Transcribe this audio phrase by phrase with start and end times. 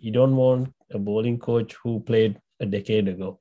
[0.00, 3.38] You don't want a bowling coach who played a decade ago.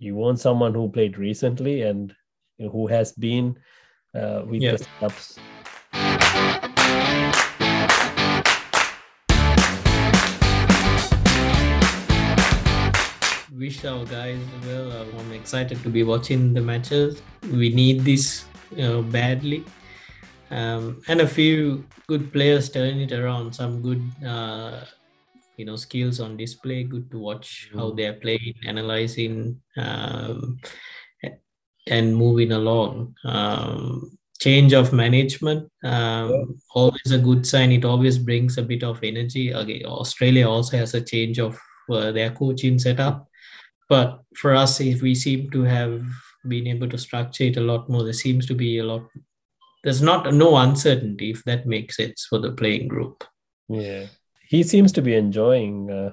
[0.00, 2.12] You want someone who played recently and
[2.58, 3.56] you know, who has been
[4.12, 4.76] uh, with Yeah.
[4.76, 5.38] the ups.
[13.56, 14.90] wish our guys well.
[14.92, 17.22] Uh, I'm excited to be watching the matches.
[17.50, 18.44] We need this
[18.80, 19.64] uh, badly.
[20.50, 23.54] Um, and a few good players turning it around.
[23.54, 24.84] Some good, uh,
[25.56, 26.84] you know, skills on display.
[26.84, 27.96] Good to watch how Mm.
[27.96, 30.58] they are playing, analyzing, um,
[31.86, 33.14] and moving along.
[33.24, 36.44] Um, change of management, um, Yeah.
[36.74, 37.72] always a good sign.
[37.72, 39.50] It always brings a bit of energy.
[39.50, 41.58] Again, Australia also has a change of
[41.90, 43.28] uh, their coaching setup.
[43.90, 46.02] But for us, if we seem to have
[46.48, 49.06] been able to structure it a lot more, there seems to be a lot.
[49.82, 53.22] There's not no uncertainty, if that makes sense for the playing group.
[53.68, 54.06] Yeah.
[54.54, 56.10] He seems to be enjoying uh,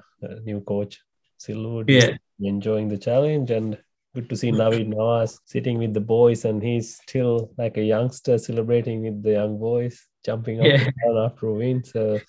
[0.49, 0.99] new coach,
[1.39, 1.85] Silwood.
[1.87, 2.17] Yeah.
[2.39, 3.77] enjoying the challenge and
[4.15, 8.39] good to see Navid Nawaz sitting with the boys and he's still like a youngster
[8.39, 10.85] celebrating with the young boys, jumping up Yeah.
[10.85, 11.83] and down after a win.
[11.83, 12.19] So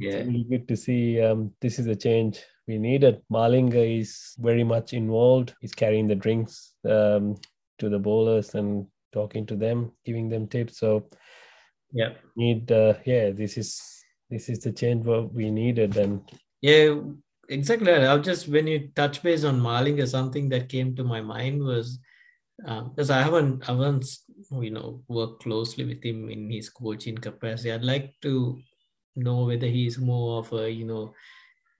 [0.00, 3.20] Yeah, It's really good to see um, this is a change we needed.
[3.30, 5.54] Malinga is very much involved.
[5.60, 7.36] He's carrying the drinks um,
[7.78, 10.78] to the bowlers and talking to them, giving them tips.
[10.78, 11.10] So
[11.92, 14.01] yeah, need uh, yeah, this is
[14.32, 15.96] this is the change what we needed.
[15.96, 16.20] And
[16.60, 16.94] yeah.
[17.48, 17.92] Exactly.
[17.92, 21.98] I'll just when you touch base on Malinga, something that came to my mind was
[22.56, 24.06] because I haven't, I haven't,
[24.50, 27.72] you know, worked closely with him in his coaching capacity.
[27.72, 28.58] I'd like to
[29.16, 31.14] know whether he's more of a, you know,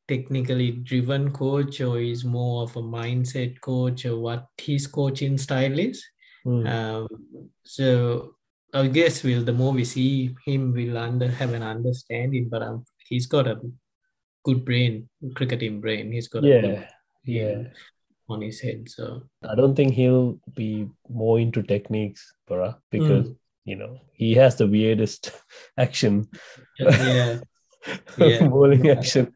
[0.08, 5.78] technically driven coach or he's more of a mindset coach or what his coaching style
[5.78, 6.04] is.
[6.44, 7.08] mm, Um,
[7.64, 8.34] so
[8.72, 12.48] I guess we'll the more we see him, we'll under have an understanding.
[12.48, 13.60] But um, he's got a
[14.44, 16.10] good brain, cricketing brain.
[16.12, 16.84] He's got a yeah,
[17.24, 17.62] yeah.
[18.28, 18.88] on his head.
[18.88, 23.36] So I don't think he'll be more into techniques, Para, because Mm.
[23.64, 25.30] you know he has the weirdest
[25.78, 26.28] action.
[26.78, 27.40] yeah,
[28.16, 28.46] Yeah.
[28.48, 29.34] bowling action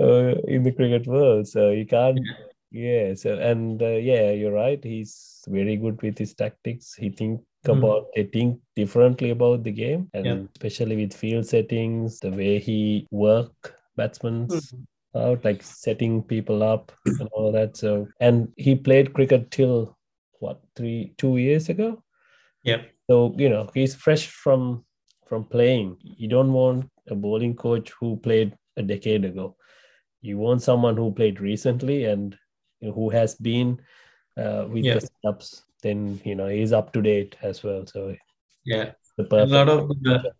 [0.00, 1.48] uh, in the cricket world.
[1.48, 2.20] So you can't,
[2.70, 3.14] yeah.
[3.14, 4.82] So and uh, yeah, you're right.
[4.82, 6.94] He's very good with his tactics.
[6.94, 7.40] He think.
[7.68, 10.48] About they think differently about the game, and Yep.
[10.56, 14.74] especially with field settings, the way he work batsmen's
[15.14, 17.76] out, like setting people up and all that.
[17.76, 19.96] So and he played cricket till
[20.40, 22.02] what three two years ago.
[22.62, 24.84] yeah So you know he's fresh from
[25.26, 25.96] from playing.
[26.02, 29.56] You don't want a bowling coach who played a decade ago.
[30.20, 32.36] You want someone who played recently and
[32.80, 33.80] you know, who has been
[34.36, 35.62] uh, with the setups.
[35.86, 37.86] Then you know he's up to date as well.
[37.86, 38.14] So
[38.64, 38.92] yeah.
[39.16, 40.32] the A lot of the,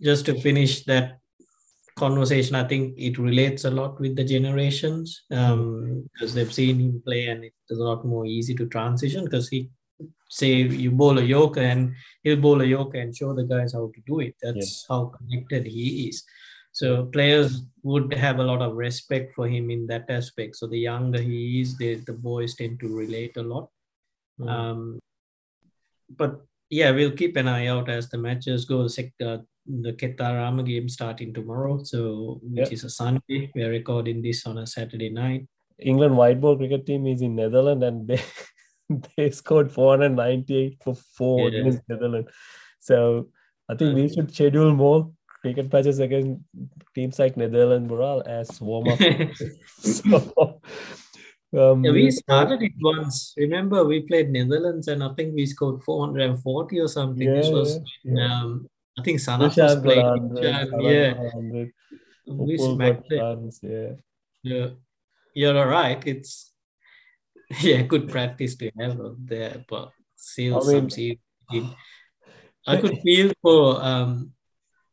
[0.00, 1.18] just to finish that
[1.96, 7.02] conversation, I think it relates a lot with the generations um, because they've seen him
[7.04, 9.70] play and it's a lot more easy to transition because he
[10.30, 10.52] say
[10.84, 14.00] you bowl a Yorker and he'll bowl a Yorker and show the guys how to
[14.06, 14.34] do it.
[14.42, 16.24] That's how connected he is.
[16.72, 20.56] So players would have a lot of respect for him in that aspect.
[20.56, 23.68] So the younger he is, the, the boys tend to relate a lot.
[24.40, 24.48] Mm.
[24.48, 24.98] Um,
[26.16, 26.40] but
[26.70, 28.86] yeah, we'll keep an eye out as the matches go.
[28.88, 32.72] The, uh, the Khettarama game starting tomorrow, so which Yep.
[32.72, 33.50] is a Sunday.
[33.54, 35.46] We're recording this on a Saturday night.
[35.78, 38.20] England white ball cricket team is in Netherlands and they
[39.16, 41.60] they scored 498 for four Yeah.
[41.60, 42.30] against Netherlands.
[42.80, 43.28] So
[43.68, 45.12] I think we should schedule more
[45.42, 46.40] cricket matches against
[46.94, 48.98] teams like Netherlands Moral as warm up.
[49.78, 50.57] so,
[51.56, 53.34] um, Yeah, we started it once.
[53.36, 57.28] Remember, we played Netherlands, and I think we scored 440 or something.
[57.32, 58.40] this Yeah, was, yeah.
[58.42, 60.34] um, I think Sanath was playing.
[60.34, 61.72] 100, yeah, 100,
[62.26, 63.18] we smacked it.
[63.20, 63.92] runs, yeah.
[64.42, 64.68] Yeah,
[65.34, 66.00] you're all right.
[66.06, 66.52] It's
[67.62, 70.80] yeah, good practice to have up there, but still I
[71.52, 71.74] mean-.
[72.66, 74.32] I could feel for um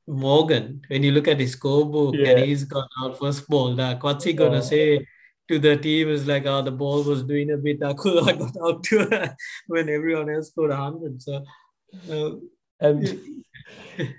[0.07, 2.29] Morgan when you look at his scorebook Yeah.
[2.31, 3.75] and he's got out first ball.
[3.75, 4.61] Like, what's he gonna Oh.
[4.61, 5.05] say
[5.47, 6.09] to the team?
[6.09, 7.83] Is like, oh, the ball was doing a bit.
[7.83, 9.35] I could I got out to
[9.67, 11.21] when everyone else scored hundred.
[11.21, 11.43] So.
[12.11, 12.31] Uh,
[12.79, 13.03] And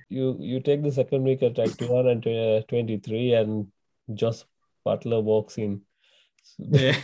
[0.09, 3.67] you you take the second wicket at 223 and twenty three, and
[4.15, 4.45] Jos
[4.87, 5.83] Buttler walks in.
[6.59, 6.97] yeah.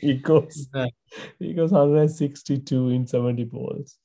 [0.00, 0.86] he goes Yeah.
[1.38, 3.96] he goes 162 in 70 balls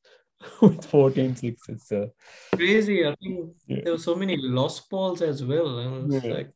[0.61, 1.87] with 14 sixes.
[1.87, 2.11] So
[2.55, 3.05] crazy.
[3.05, 3.81] I think Yeah.
[3.83, 5.79] there were so many lost balls as well.
[5.79, 6.33] And it's Yeah.
[6.33, 6.51] like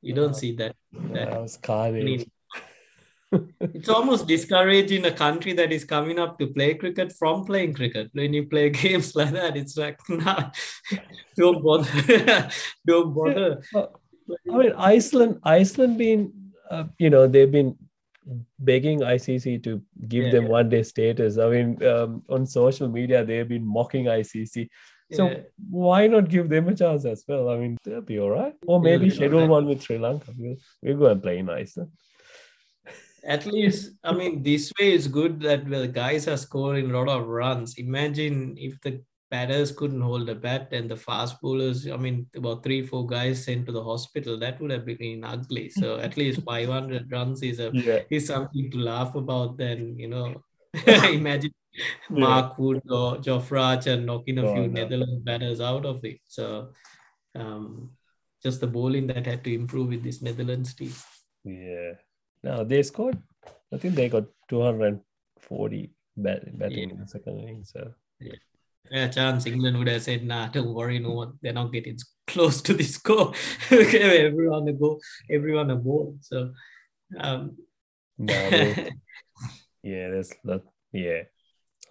[0.00, 0.74] you don't see that.
[0.92, 2.26] That was carnage.
[3.74, 8.10] it's almost discouraging a country that is coming up to play cricket from playing cricket.
[8.12, 10.50] When you play games like that, it's like, nah,
[11.36, 12.50] don't bother,
[12.86, 13.62] don't bother.
[13.74, 16.32] I mean, Iceland, Iceland been,
[16.70, 17.76] uh, you know, they've been
[18.58, 20.50] begging ICC to give Yeah, them yeah.
[20.50, 21.38] one day status.
[21.38, 24.68] I mean, um, on social media, they've been mocking ICC.
[25.12, 25.40] So Yeah.
[25.70, 27.48] why not give them a chance as well?
[27.50, 28.54] I mean, they'll be all right.
[28.66, 29.48] Or maybe schedule right.
[29.48, 30.32] one with Sri Lanka.
[30.36, 31.90] We'll, we'll go and play Iceland.
[33.24, 37.08] At least, I mean, this way is good that the guys are scoring a lot
[37.08, 37.78] of runs.
[37.78, 39.00] Imagine if the
[39.30, 43.44] batters couldn't hold a bat and the fast bowlers, I mean, about three, four guys
[43.44, 45.70] sent to the hospital, that would have been ugly.
[45.70, 48.00] So at least 500 runs is a Yeah.
[48.10, 49.56] is something to laugh about.
[49.56, 50.42] Then you know,
[50.86, 52.20] imagine Yeah.
[52.20, 54.80] Mark Wood or Jofra Archer knocking a Oh, few no.
[54.82, 56.20] Netherlands batters out of it.
[56.26, 56.72] So
[57.34, 57.92] um,
[58.42, 60.92] just the bowling that had to improve with this Netherlands team.
[61.44, 61.92] Yeah.
[62.42, 63.16] No, they scored.
[63.72, 67.72] I think they got 240 bat, batting in the second innings.
[67.72, 67.92] So
[68.90, 71.96] fair chance England would have said, nah, don't worry, no one, they're not getting
[72.26, 73.32] close to the score.
[73.72, 76.16] okay, everyone a go, everyone a ball.
[76.20, 76.52] So
[77.18, 77.56] um
[78.18, 78.74] no,
[79.82, 80.62] yeah, there's that.
[80.92, 81.22] Yeah,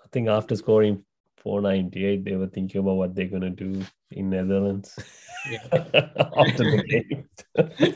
[0.03, 1.03] I think after scoring
[1.37, 4.97] 498, they were thinking about what they're gonna do in Netherlands
[5.49, 5.67] yeah.
[6.37, 7.95] after the game.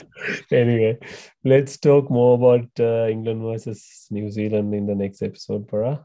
[0.52, 0.98] anyway,
[1.44, 5.94] let's talk more about uh, England versus New Zealand in the next episode, Para.